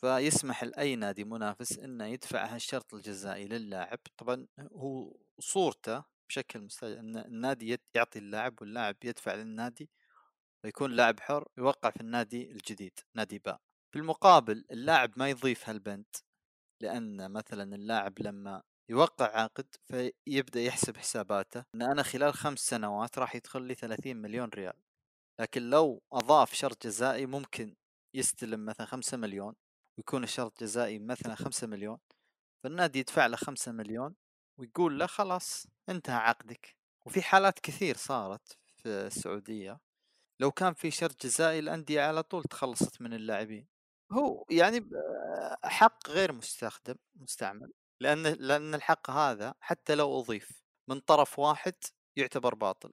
فيسمح 0.01 0.65
لأي 0.65 0.97
نادي 0.97 1.25
منافس 1.25 1.79
إنه 1.79 2.07
يدفع 2.07 2.45
هالشرط 2.55 2.95
الجزائي 2.95 3.49
للاعب. 3.49 3.99
طبعا 4.17 4.47
هو 4.61 5.17
صورته 5.39 6.05
بشكل 6.29 6.61
مستجد 6.61 6.97
أن 6.97 7.17
النادي 7.17 7.79
يعطي 7.95 8.19
اللاعب 8.19 8.61
واللاعب 8.61 8.97
يدفع 9.05 9.35
للنادي 9.35 9.91
ويكون 10.65 10.91
لاعب 10.91 11.21
حر 11.21 11.49
يوقع 11.59 11.91
في 11.91 12.01
النادي 12.01 12.51
الجديد 12.53 12.99
نادي 13.15 13.39
باء. 13.39 13.61
في 13.93 13.99
المقابل 13.99 14.65
اللاعب 14.71 15.13
ما 15.17 15.31
يضيف 15.31 15.69
هالبند 15.69 16.07
لأن 16.81 17.33
مثلا 17.33 17.75
اللاعب 17.77 18.19
لما 18.19 18.63
يوقع 18.89 19.41
عقد 19.41 19.67
فيبدأ 19.87 20.61
يحسب 20.61 20.97
حساباته 20.97 21.65
أن 21.75 21.83
أنا 21.83 22.03
خلال 22.03 22.35
خمس 22.35 22.59
سنوات 22.59 23.19
راح 23.19 23.37
يدخل 23.37 23.63
لي 23.63 23.75
30 23.75 24.17
مليون 24.17 24.49
ريال. 24.49 24.83
لكن 25.41 25.71
لو 25.71 26.03
أضاف 26.13 26.55
شرط 26.55 26.87
جزائي 26.87 27.27
ممكن 27.27 27.77
يستلم 28.15 28.65
مثلا 28.65 28.87
خمسة 28.87 29.17
مليون. 29.17 29.55
ويكون 29.99 30.25
الشرط 30.25 30.61
جزائي 30.61 30.99
مثلا 30.99 31.35
خمسة 31.35 31.67
مليون 31.67 31.99
فالنادي 32.65 32.99
يدفع 32.99 33.27
له 33.27 33.37
خمسة 33.37 33.73
مليون 33.73 34.15
ويقول 34.59 34.99
له 34.99 35.07
خلاص 35.07 35.67
انتهى 35.89 36.17
عقدك. 36.17 36.77
وفي 37.07 37.23
حالات 37.23 37.59
كثير 37.59 37.97
صارت 37.97 38.59
في 38.77 38.89
السعودية 38.89 39.81
لو 40.41 40.51
كان 40.51 40.75
في 40.75 40.91
شرط 40.91 41.23
جزائي 41.27 41.59
الأندية 41.59 42.03
على 42.03 42.23
طول 42.23 42.45
تخلصت 42.45 43.03
من 43.03 43.15
اللاعبين. 43.15 43.69
هو 44.13 44.45
يعني 44.51 44.91
حق 45.65 46.11
غير 46.11 46.33
مستخدم 46.33 46.95
مستعمل 47.15 47.73
لأن 48.01 48.23
لأن 48.23 48.75
الحق 48.75 49.11
هذا 49.11 49.55
حتى 49.61 49.95
لو 49.95 50.21
أضيف 50.21 50.63
من 50.89 51.01
طرف 51.01 51.39
واحد 51.39 51.75
يعتبر 52.17 52.55
باطل. 52.55 52.93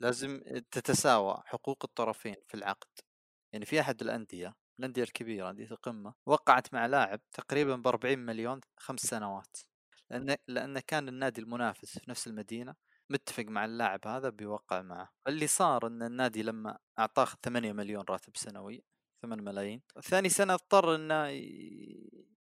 لازم 0.00 0.40
تتساوى 0.70 1.42
حقوق 1.46 1.78
الطرفين 1.84 2.36
في 2.48 2.54
العقد. 2.54 2.90
يعني 3.52 3.66
في 3.66 3.80
أحد 3.80 4.02
الأندية 4.02 4.54
الانديه 4.78 5.02
الكبيره 5.02 5.50
انديه 5.50 5.70
القمه 5.70 6.14
وقعت 6.26 6.74
مع 6.74 6.86
لاعب 6.86 7.20
تقريبا 7.32 7.76
ب 7.76 7.86
40 7.86 8.18
مليون 8.18 8.60
خمس 8.76 9.00
سنوات. 9.00 9.56
لأن 10.10 10.36
لأن 10.48 10.78
كان 10.78 11.08
النادي 11.08 11.40
المنافس 11.40 11.98
في 11.98 12.10
نفس 12.10 12.26
المدينة 12.26 12.74
متفق 13.10 13.44
مع 13.44 13.64
اللاعب 13.64 14.06
هذا 14.06 14.28
بيوقع 14.28 14.82
معه. 14.82 15.08
اللي 15.28 15.46
صار 15.46 15.86
إن 15.86 16.02
النادي 16.02 16.42
لما 16.42 16.78
أعطاه 16.98 17.28
8 17.42 17.72
مليون 17.72 18.04
راتب 18.10 18.36
سنوي 18.36 18.84
8 19.22 19.42
ملايين 19.42 19.82
ثاني 20.02 20.28
سنة 20.28 20.54
اضطر 20.54 20.94
إنه 20.94 21.26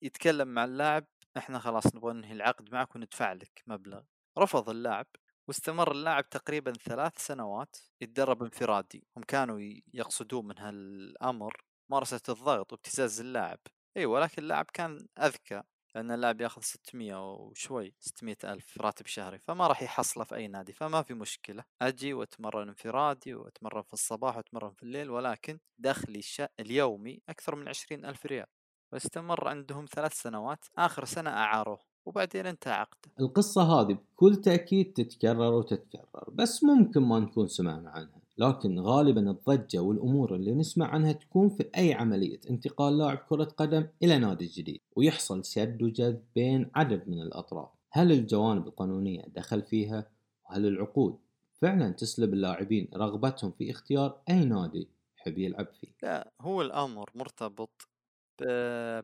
يتكلم 0.02 0.48
مع 0.48 0.66
اللاعب 0.66 1.06
إحنا 1.38 1.60
خلاص 1.60 1.96
نبغى 1.96 2.14
ننهي 2.14 2.34
العقد 2.34 2.74
معك 2.74 2.96
وندفع 2.96 3.34
لك 3.34 3.64
مبلغ. 3.68 4.02
رفض 4.40 4.70
اللاعب 4.70 5.08
واستمر 5.48 5.92
اللاعب 5.92 6.30
تقريبا 6.30 6.74
ثلاث 6.74 7.18
سنوات 7.18 7.76
يتدرب 8.02 8.44
انفرادي. 8.44 9.08
هم 9.18 9.24
كانوا 9.24 9.60
يقصدون 9.94 10.48
من 10.48 10.60
هالأمر. 10.60 11.64
ممارسة 11.90 12.22
الضغط 12.30 12.74
وابتزاز 12.74 13.20
اللاعب. 13.20 13.60
اي 13.98 14.06
ولكن 14.06 14.42
اللاعب 14.42 14.66
كان 14.74 15.08
أذكى 15.20 15.62
لأن 15.96 16.12
اللاعب 16.12 16.42
ياخذ 16.42 16.62
600 16.62 17.34
وشوي 17.34 17.96
600 18.00 18.38
ألف 18.44 18.82
راتب 18.82 19.08
شهري 19.08 19.40
فما 19.40 19.68
راح 19.68 19.82
يحصله 19.84 20.24
في 20.24 20.36
أي 20.36 20.48
نادي 20.48 20.74
فما 20.74 21.02
في 21.02 21.14
مشكلة. 21.14 21.64
أجي 21.82 22.14
وأتمرن 22.14 22.68
انفرادي 22.68 23.34
وأتمرن 23.36 23.82
في 23.82 23.94
الصباح 23.94 24.38
وأتمرن 24.38 24.72
في 24.72 24.84
الليل 24.84 25.10
ولكن 25.10 25.60
دخلي 25.78 26.22
اليومي 26.60 27.22
أكثر 27.30 27.56
من 27.56 27.68
20 27.68 28.06
ألف 28.06 28.26
ريال. 28.26 28.48
واستمر 28.94 29.48
عندهم 29.48 29.86
ثلاث 29.86 30.14
سنوات 30.14 30.66
آخر 30.78 31.06
سنة 31.06 31.30
أعاروه 31.30 31.80
وبعدين 32.06 32.46
انتهى 32.46 32.74
عقده. 32.74 33.12
القصة 33.20 33.62
هذه 33.64 33.94
بكل 33.94 34.36
تأكيد 34.36 34.94
تتكرر 34.94 35.54
وتتكرر 35.54 36.30
بس 36.34 36.64
ممكن 36.64 37.02
ما 37.02 37.20
نكون 37.20 37.48
سمعنا 37.48 37.90
عنها. 37.90 38.19
لكن 38.40 38.80
غالبا 38.80 39.32
الضجة 39.32 39.80
والأمور 39.80 40.36
اللي 40.36 40.56
نسمع 40.56 40.88
عنها 40.88 41.12
تكون 41.12 41.50
في 41.50 41.70
أي 41.78 41.94
عملية 41.94 42.40
انتقال 42.50 42.98
لاعب 42.98 43.18
كرة 43.18 43.44
قدم 43.44 43.88
إلى 44.04 44.18
نادي 44.18 44.46
جديد 44.46 44.82
ويحصل 44.96 45.46
شد 45.46 45.84
وجذب 45.84 46.24
بين 46.36 46.72
عدد 46.76 47.10
من 47.10 47.22
الأطراف 47.22 47.70
هل 47.92 48.12
الجوانب 48.12 48.68
القانونية 48.68 49.22
دخل 49.28 49.62
فيها؟ 49.62 50.12
وهل 50.46 50.66
العقود 50.66 51.20
فعلا 51.62 51.92
تسلب 51.92 52.34
اللاعبين 52.34 52.88
رغبتهم 52.96 53.52
في 53.52 53.72
اختيار 53.72 54.22
أي 54.30 54.46
نادي 54.46 54.90
يحب 55.18 55.38
يلعب 55.38 55.68
فيه؟ 55.82 55.88
لا 56.04 56.32
هو 56.42 56.62
الأمر 56.62 57.10
مرتبط 57.16 57.88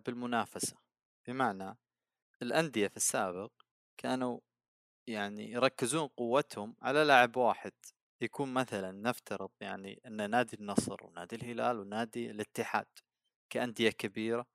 بالمنافسة 0.06 0.78
بمعنى 1.28 1.78
الأندية 2.42 2.88
في 2.88 2.98
السابق 2.98 3.52
كانوا 3.98 4.40
يعني 5.08 5.52
يركزون 5.52 6.08
قوتهم 6.08 6.76
على 6.82 7.04
لاعب 7.04 7.38
واحد 7.38 7.72
يكون 8.22 8.54
مثلا 8.54 8.92
نفترض 8.92 9.50
يعني 9.62 10.02
أن 10.06 10.30
نادي 10.30 10.58
النصر 10.58 10.98
ونادي 11.06 11.36
الهلال 11.36 11.80
ونادي 11.80 12.32
الاتحاد 12.32 12.86
كأندية 13.50 13.90
كبيرة 13.90 14.46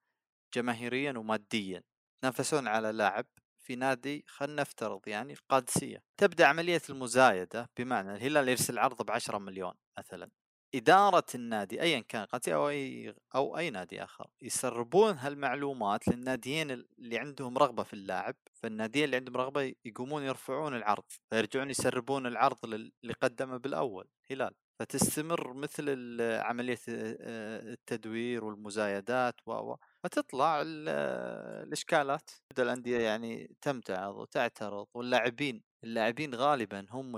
جماهيريا 0.55 1.19
وماديا 1.19 1.83
يتنافسون 2.19 2.69
على 2.69 2.93
لاعب 2.93 3.27
في 3.67 3.77
نادي 3.77 4.25
خلينا 4.29 4.63
نفترض 4.63 5.09
يعني 5.09 5.33
القادسية. 5.33 6.03
تبدأ 6.21 6.47
عملية 6.47 6.83
المزايدة 6.91 7.71
بمعنى 7.79 8.13
الهلال 8.17 8.49
يرسل 8.49 8.79
عرض 8.79 9.03
بعشرة 9.07 9.39
مليون 9.39 9.75
مثلا. 9.99 10.31
إدارة 10.75 11.25
النادي 11.35 11.83
أيا 11.83 12.01
كان 12.01 12.25
قاتي 12.25 12.55
أو 12.55 12.69
أي 12.69 13.15
أو 13.35 13.59
أي 13.59 13.71
نادي 13.71 14.05
آخر 14.05 14.27
يسربون 14.43 15.19
هالمعلومات 15.19 16.09
للناديين 16.09 16.71
اللي 16.71 17.19
عندهم 17.19 17.59
رغبة 17.59 17.83
في 17.83 17.93
اللاعب 17.93 18.35
فالناديين 18.53 19.05
اللي 19.05 19.17
عندهم 19.17 19.37
رغبة 19.37 19.75
يقومون 19.85 20.23
يرفعون 20.23 20.77
العرض 20.77 21.05
فيرجعون 21.31 21.71
يسربون 21.71 22.27
العرض 22.27 22.65
اللي 22.65 23.15
قدمه 23.23 23.57
بالأول 23.57 24.09
هلال. 24.31 24.55
فتستمر 24.81 25.53
مثل 25.53 26.17
عملية 26.21 26.79
التدوير 26.89 28.45
والمزايدات 28.45 29.35
و 29.47 29.75
فتطلع 30.05 30.63
الإشكالات. 30.67 32.31
تبدأ 32.51 32.63
الأندية 32.63 32.99
يعني 32.99 33.57
تمتعض 33.61 34.15
وتعترض 34.15 34.87
واللاعبين 34.95 35.63
اللاعبين 35.85 36.35
غالبا 36.35 36.87
هم 36.91 37.17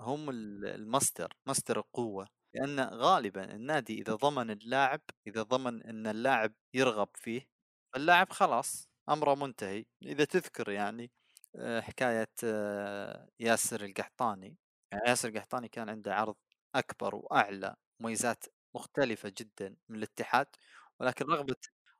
هم 0.00 0.30
المصدر 0.30 1.32
مصدر 1.46 1.78
القوة. 1.78 2.41
لأن 2.54 2.80
غالبا 2.80 3.54
النادي 3.54 3.98
إذا 4.00 4.14
ضمن 4.14 4.50
اللاعب 4.50 5.00
إذا 5.26 5.42
ضمن 5.42 5.82
إن 5.82 6.06
اللاعب 6.06 6.54
يرغب 6.74 7.08
فيه 7.14 7.48
اللاعب 7.96 8.30
خلاص 8.32 8.88
أمره 9.08 9.34
منتهي. 9.34 9.84
إذا 10.02 10.24
تذكر 10.24 10.70
يعني 10.70 11.10
آه، 11.56 11.80
حكاية 11.80 12.28
آه، 12.44 13.28
ياسر 13.40 13.84
القحطاني. 13.84 14.56
يعني 14.92 15.04
ياسر 15.08 15.28
القحطاني 15.28 15.68
كان 15.68 15.88
عنده 15.88 16.14
عرض 16.14 16.36
أكبر 16.74 17.14
وأعلى 17.14 17.76
مميزات 18.00 18.44
مختلفة 18.74 19.32
جدا 19.38 19.76
من 19.88 19.96
الاتحاد. 19.98 20.46
ولكن 21.00 21.24
رغبة 21.26 21.56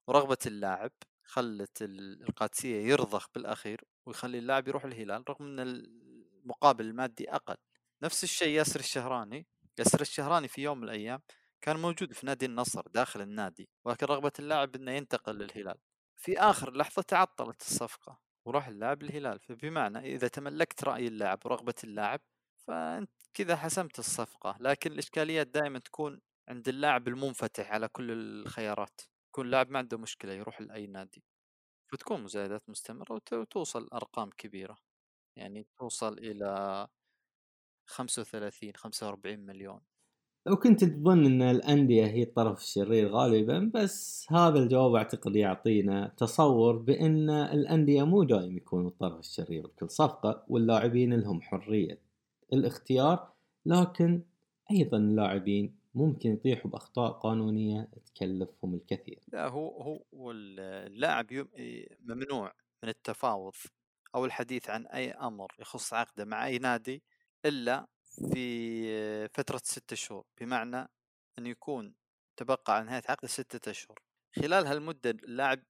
ورغبه 0.08 0.38
اللاعب 0.46 0.92
خلت 1.24 1.78
القادسية 1.82 2.76
يرضخ 2.88 3.28
بالأخير 3.34 3.80
ويخلي 4.06 4.38
اللاعب 4.38 4.68
يروح 4.68 4.84
الهلال 4.84 5.24
رغم 5.30 5.44
إن 5.46 5.60
المقابل 5.60 6.84
المادي 6.86 7.30
أقل. 7.34 7.56
نفس 8.02 8.24
الشيء 8.24 8.48
ياسر 8.48 8.80
الشهراني. 8.80 9.46
ياسر 9.78 10.00
الشهراني 10.00 10.48
في 10.48 10.62
يوم 10.62 10.78
من 10.78 10.84
الأيام 10.84 11.20
كان 11.60 11.76
موجود 11.76 12.12
في 12.12 12.26
نادي 12.26 12.46
النصر 12.46 12.82
داخل 12.88 13.20
النادي 13.20 13.68
ولكن 13.84 14.06
رغبة 14.06 14.32
اللاعب 14.38 14.74
إنه 14.74 14.92
ينتقل 14.92 15.34
للهلال. 15.38 15.78
في 16.16 16.38
آخر 16.40 16.76
لحظة 16.76 17.02
تعطلت 17.02 17.60
الصفقة 17.62 18.20
وراح 18.46 18.68
اللاعب 18.68 19.02
للهلال 19.02 19.40
فبمعنى 19.40 19.98
إذا 20.14 20.28
تملكت 20.28 20.84
رأي 20.84 21.06
اللاعب 21.06 21.38
ورغبة 21.46 21.74
اللاعب 21.84 22.20
فأنت 22.66 23.10
كذا 23.34 23.56
حسمت 23.56 23.98
الصفقة 23.98 24.56
لكن 24.60 24.92
الإشكاليات 24.92 25.46
دائما 25.46 25.78
تكون 25.78 26.20
عند 26.48 26.68
اللاعب 26.68 27.08
المنفتح 27.08 27.72
على 27.72 27.88
كل 27.88 28.10
الخيارات 28.10 29.00
يكون 29.28 29.50
لاعب 29.50 29.70
ما 29.70 29.78
عنده 29.78 29.98
مشكلة 29.98 30.32
يروح 30.32 30.60
لأي 30.60 30.86
نادي. 30.86 31.24
فتكون 31.92 32.22
مزايدات 32.22 32.62
مستمرة 32.68 33.20
وتوصل 33.32 33.88
أرقام 33.92 34.30
كبيرة. 34.30 34.78
يعني 35.36 35.66
توصل 35.78 36.18
إلى 36.18 36.88
خمسة 37.86 38.22
وثلاثين 38.22 38.72
خمسة 38.76 39.06
وأربعين 39.06 39.40
مليون 39.40 39.80
لو 40.46 40.56
كنت 40.56 40.84
تظن 40.84 41.26
إن 41.26 41.42
الأندية 41.42 42.06
هي 42.06 42.22
الطرف 42.22 42.58
الشرير 42.58 43.08
غالبا 43.08 43.70
بس 43.74 44.26
هذا 44.30 44.58
الجواب 44.58 44.94
أعتقد 44.94 45.36
يعطينا 45.36 46.14
تصور 46.16 46.76
بإن 46.76 47.30
الأندية 47.30 48.02
مو 48.02 48.22
دائم 48.22 48.56
يكونوا 48.56 48.90
الطرف 48.90 49.20
الشرير 49.20 49.66
بكل 49.66 49.90
صفقة 49.90 50.44
واللاعبين 50.48 51.14
لهم 51.14 51.42
حرية 51.42 51.98
الاختيار 52.52 53.32
لكن 53.66 54.22
أيضا 54.70 54.98
اللاعبين 54.98 55.74
ممكن 55.94 56.32
يطيحوا 56.32 56.70
بأخطاء 56.70 57.12
قانونية 57.12 57.88
تكلفهم 58.06 58.74
الكثير. 58.74 59.20
لا 59.32 59.48
هو 59.48 59.82
هو 60.14 60.30
اللاعب 60.30 61.26
ممنوع 62.00 62.52
من 62.82 62.88
التفاوض 62.88 63.54
أو 64.14 64.24
الحديث 64.24 64.70
عن 64.70 64.86
أي 64.86 65.10
أمر 65.10 65.52
يخص 65.60 65.94
عقده 65.94 66.24
مع 66.24 66.46
أي 66.46 66.58
نادي 66.58 67.02
إلا 67.46 67.86
في 68.32 69.28
فترة 69.28 69.60
ستة 69.64 69.96
شهور 69.96 70.24
بمعنى 70.40 70.88
أن 71.38 71.46
يكون 71.46 71.94
تبقى 72.36 72.76
على 72.76 72.84
نهاية 72.86 73.02
عقد 73.08 73.26
ستة 73.28 73.70
أشهر. 73.70 73.98
خلال 74.36 74.66
هالمدة 74.66 75.10
اللاعب 75.10 75.62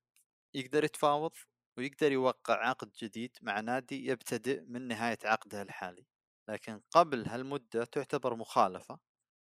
يقدر 0.55 0.85
يتفاوض 0.85 1.33
ويقدر 1.79 2.13
يوقع 2.13 2.69
عقد 2.69 2.91
جديد 3.03 3.37
مع 3.43 3.61
نادي 3.61 4.07
يبتدئ 4.07 4.61
من 4.67 4.89
نهاية 4.89 5.19
عقده 5.25 5.63
الحالي. 5.63 6.07
لكن 6.49 6.81
قبل 6.91 7.27
هالمدة 7.29 7.85
تعتبر 7.85 8.35
مخالفة 8.35 8.99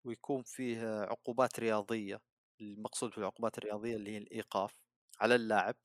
ويكون 0.06 0.44
فيه 0.44 1.02
عقوبات 1.02 1.60
رياضية 1.60 2.22
المقصود 2.62 3.12
في 3.12 3.18
العقوبات 3.18 3.58
الرياضية 3.58 3.96
اللي 3.96 4.12
هي 4.12 4.18
الإيقاف 4.18 4.80
على 5.22 5.36
اللاعب 5.36 5.76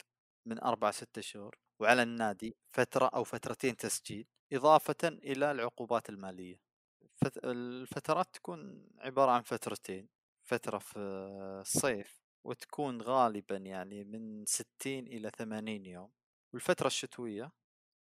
من 0.46 0.60
أربع 0.62 0.90
ستة 0.90 1.20
شهور 1.20 1.58
وعلى 1.80 2.02
النادي 2.02 2.56
فترة 2.72 3.06
أو 3.06 3.24
فترتين 3.24 3.76
تسجيل. 3.76 4.26
إضافة 4.52 5.08
إلى 5.08 5.50
العقوبات 5.50 6.08
المالية. 6.08 6.60
الفترات 7.44 8.26
تكون 8.32 8.88
عبارة 8.98 9.30
عن 9.30 9.42
فترتين 9.42 10.08
فترة 10.42 10.78
في 10.78 10.98
الصيف 10.98 12.22
وتكون 12.44 13.02
غالبا 13.02 13.56
يعني 13.56 14.04
من 14.04 14.44
ستين 14.46 15.06
إلى 15.06 15.30
ثمانين 15.30 15.86
يوم 15.86 16.10
والفترة 16.52 16.86
الشتوية 16.86 17.52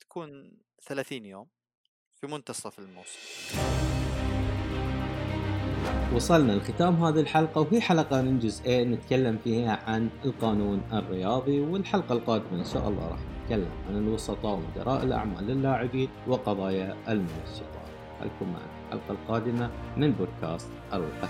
تكون 0.00 0.58
ثلاثين 0.82 1.26
يوم 1.26 1.48
في 2.20 2.26
منتصف 2.26 2.78
الموسم. 2.78 3.97
وصلنا 6.14 6.52
لختام 6.52 7.04
هذه 7.04 7.20
الحلقة 7.20 7.60
وهي 7.60 7.80
حلقة 7.80 8.22
من 8.22 8.38
جزئين 8.38 8.90
نتكلم 8.92 9.38
فيها 9.44 9.78
عن 9.86 10.08
القانون 10.24 10.80
الرياضي 10.92 11.60
والحلقة 11.60 12.12
القادمة 12.12 12.58
إن 12.58 12.64
شاء 12.64 12.88
الله 12.88 13.08
راح 13.08 13.18
نتكلم 13.42 13.70
عن 13.88 13.96
الوسطاء 13.96 14.54
ومدراء 14.54 15.02
الأعمال 15.02 15.46
للاعبين 15.46 16.08
وقضايا 16.28 16.96
المنشطات. 17.08 17.88
خلكم 18.20 18.52
معنا 18.52 18.78
الحلقة 18.92 19.12
القادمة 19.12 19.70
من 19.96 20.12
بودكاست 20.12 20.68
القتال. 20.92 21.28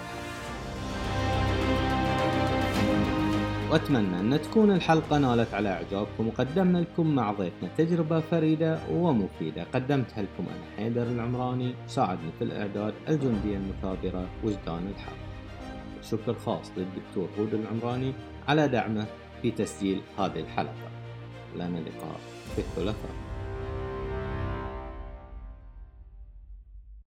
وأتمنى 3.71 4.21
أن 4.21 4.41
تكون 4.43 4.71
الحلقة 4.71 5.19
نالت 5.19 5.55
على 5.55 5.69
إعجابكم 5.69 6.29
وقدمنا 6.29 6.79
لكم 6.79 7.15
مع 7.15 7.33
ضيفنا 7.33 7.69
تجربة 7.79 8.21
فريدة 8.21 8.79
ومفيدة. 8.91 9.67
قدمتها 9.75 10.23
لكم 10.23 10.45
أنا 10.49 10.77
حيدر 10.77 11.03
العمراني 11.03 11.75
ساعدني 11.87 12.31
في 12.39 12.45
الإعداد 12.45 12.95
الجندية 13.09 13.57
المثابرة 13.57 14.27
وجدان 14.45 14.93
الحق. 14.95 15.17
شكر 16.03 16.35
خاص 16.35 16.73
للدكتور 16.77 17.29
هود 17.39 17.55
العمراني 17.55 18.13
على 18.49 18.69
دعمه 18.69 19.07
في 19.43 19.51
تسجيل 19.51 20.01
هذه 20.19 20.41
الحلقة. 20.41 20.89
لنا 21.57 21.79
لقاء 21.79 22.21
في 22.55 22.59
الثلاثاء. 22.59 23.28